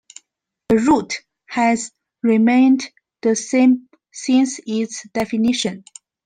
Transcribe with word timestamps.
The 0.69 0.77
route 0.77 1.13
has 1.45 1.91
remained 2.23 2.81
the 3.21 3.35
same 3.35 3.87
since 4.11 4.59
its 4.65 5.07
definition. 5.09 5.83